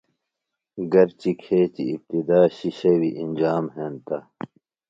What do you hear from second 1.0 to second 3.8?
چہ کھیچیۡ ابتدا شِشیویۡ انجام